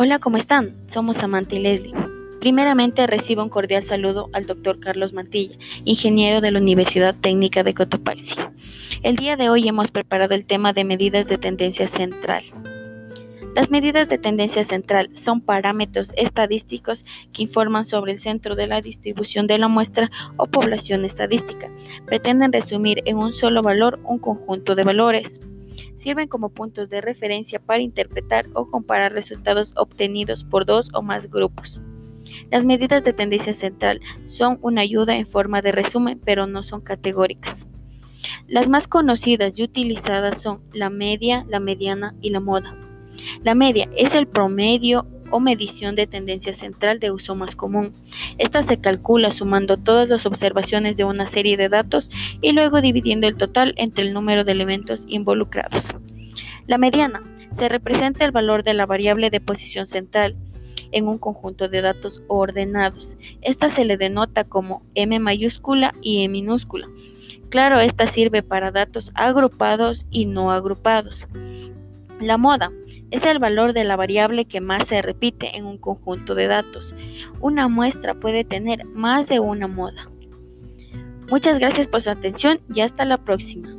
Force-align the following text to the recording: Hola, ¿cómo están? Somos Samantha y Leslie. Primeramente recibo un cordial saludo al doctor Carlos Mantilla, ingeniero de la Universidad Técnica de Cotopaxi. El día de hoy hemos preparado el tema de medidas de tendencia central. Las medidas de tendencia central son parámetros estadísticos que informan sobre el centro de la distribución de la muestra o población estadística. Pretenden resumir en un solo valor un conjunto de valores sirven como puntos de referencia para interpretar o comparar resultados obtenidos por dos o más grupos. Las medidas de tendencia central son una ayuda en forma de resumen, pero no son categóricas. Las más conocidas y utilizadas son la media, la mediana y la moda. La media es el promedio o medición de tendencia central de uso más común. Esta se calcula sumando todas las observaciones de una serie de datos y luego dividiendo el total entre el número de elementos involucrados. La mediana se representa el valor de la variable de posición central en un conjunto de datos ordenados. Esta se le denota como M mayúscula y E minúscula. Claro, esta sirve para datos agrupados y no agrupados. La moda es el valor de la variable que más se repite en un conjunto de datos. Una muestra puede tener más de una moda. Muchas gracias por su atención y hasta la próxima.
Hola, 0.00 0.20
¿cómo 0.20 0.36
están? 0.36 0.76
Somos 0.86 1.16
Samantha 1.16 1.56
y 1.56 1.58
Leslie. 1.58 1.92
Primeramente 2.38 3.04
recibo 3.08 3.42
un 3.42 3.48
cordial 3.48 3.84
saludo 3.84 4.30
al 4.32 4.46
doctor 4.46 4.78
Carlos 4.78 5.12
Mantilla, 5.12 5.58
ingeniero 5.84 6.40
de 6.40 6.52
la 6.52 6.60
Universidad 6.60 7.16
Técnica 7.16 7.64
de 7.64 7.74
Cotopaxi. 7.74 8.36
El 9.02 9.16
día 9.16 9.34
de 9.34 9.50
hoy 9.50 9.66
hemos 9.66 9.90
preparado 9.90 10.36
el 10.36 10.46
tema 10.46 10.72
de 10.72 10.84
medidas 10.84 11.26
de 11.26 11.36
tendencia 11.36 11.88
central. 11.88 12.44
Las 13.56 13.72
medidas 13.72 14.08
de 14.08 14.18
tendencia 14.18 14.62
central 14.62 15.10
son 15.16 15.40
parámetros 15.40 16.12
estadísticos 16.16 17.04
que 17.32 17.42
informan 17.42 17.84
sobre 17.84 18.12
el 18.12 18.20
centro 18.20 18.54
de 18.54 18.68
la 18.68 18.80
distribución 18.80 19.48
de 19.48 19.58
la 19.58 19.66
muestra 19.66 20.12
o 20.36 20.46
población 20.46 21.04
estadística. 21.04 21.68
Pretenden 22.06 22.52
resumir 22.52 23.02
en 23.04 23.16
un 23.16 23.32
solo 23.32 23.62
valor 23.62 23.98
un 24.04 24.20
conjunto 24.20 24.76
de 24.76 24.84
valores 24.84 25.40
sirven 25.98 26.28
como 26.28 26.50
puntos 26.50 26.90
de 26.90 27.00
referencia 27.00 27.58
para 27.58 27.82
interpretar 27.82 28.46
o 28.54 28.70
comparar 28.70 29.12
resultados 29.12 29.72
obtenidos 29.76 30.44
por 30.44 30.64
dos 30.64 30.90
o 30.94 31.02
más 31.02 31.30
grupos. 31.30 31.80
Las 32.50 32.64
medidas 32.64 33.04
de 33.04 33.12
tendencia 33.12 33.54
central 33.54 34.00
son 34.26 34.58
una 34.62 34.82
ayuda 34.82 35.16
en 35.16 35.26
forma 35.26 35.62
de 35.62 35.72
resumen, 35.72 36.20
pero 36.24 36.46
no 36.46 36.62
son 36.62 36.80
categóricas. 36.80 37.66
Las 38.46 38.68
más 38.68 38.88
conocidas 38.88 39.52
y 39.56 39.62
utilizadas 39.62 40.42
son 40.42 40.60
la 40.72 40.90
media, 40.90 41.44
la 41.48 41.60
mediana 41.60 42.14
y 42.20 42.30
la 42.30 42.40
moda. 42.40 42.76
La 43.42 43.54
media 43.54 43.88
es 43.96 44.14
el 44.14 44.26
promedio 44.26 45.06
o 45.30 45.40
medición 45.40 45.94
de 45.94 46.06
tendencia 46.06 46.54
central 46.54 47.00
de 47.00 47.10
uso 47.10 47.34
más 47.34 47.56
común. 47.56 47.92
Esta 48.38 48.62
se 48.62 48.78
calcula 48.78 49.32
sumando 49.32 49.76
todas 49.76 50.08
las 50.08 50.26
observaciones 50.26 50.96
de 50.96 51.04
una 51.04 51.28
serie 51.28 51.56
de 51.56 51.68
datos 51.68 52.10
y 52.40 52.52
luego 52.52 52.80
dividiendo 52.80 53.26
el 53.26 53.36
total 53.36 53.74
entre 53.76 54.04
el 54.04 54.14
número 54.14 54.44
de 54.44 54.52
elementos 54.52 55.04
involucrados. 55.08 55.94
La 56.66 56.78
mediana 56.78 57.22
se 57.54 57.68
representa 57.68 58.24
el 58.24 58.30
valor 58.30 58.62
de 58.62 58.74
la 58.74 58.86
variable 58.86 59.30
de 59.30 59.40
posición 59.40 59.86
central 59.86 60.36
en 60.92 61.08
un 61.08 61.18
conjunto 61.18 61.68
de 61.68 61.82
datos 61.82 62.22
ordenados. 62.28 63.16
Esta 63.42 63.70
se 63.70 63.84
le 63.84 63.96
denota 63.96 64.44
como 64.44 64.82
M 64.94 65.18
mayúscula 65.18 65.94
y 66.02 66.24
E 66.24 66.28
minúscula. 66.28 66.88
Claro, 67.50 67.80
esta 67.80 68.08
sirve 68.08 68.42
para 68.42 68.70
datos 68.70 69.10
agrupados 69.14 70.04
y 70.10 70.26
no 70.26 70.52
agrupados. 70.52 71.26
La 72.20 72.36
moda 72.36 72.70
es 73.10 73.24
el 73.24 73.38
valor 73.38 73.72
de 73.72 73.84
la 73.84 73.96
variable 73.96 74.44
que 74.44 74.60
más 74.60 74.86
se 74.86 75.02
repite 75.02 75.56
en 75.56 75.64
un 75.64 75.78
conjunto 75.78 76.34
de 76.34 76.46
datos. 76.46 76.94
Una 77.40 77.68
muestra 77.68 78.14
puede 78.14 78.44
tener 78.44 78.84
más 78.84 79.28
de 79.28 79.40
una 79.40 79.66
moda. 79.66 80.08
Muchas 81.30 81.58
gracias 81.58 81.86
por 81.86 82.02
su 82.02 82.10
atención 82.10 82.60
y 82.74 82.80
hasta 82.80 83.04
la 83.04 83.18
próxima. 83.18 83.77